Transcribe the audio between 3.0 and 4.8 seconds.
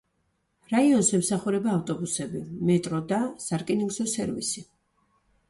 და სარკინიგზო სერვისი.